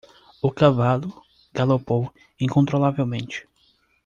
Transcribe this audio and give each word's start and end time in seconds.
O 0.41 0.49
cavalo 0.59 1.09
galopou 1.57 2.03
incontrolavelmente. 2.45 3.37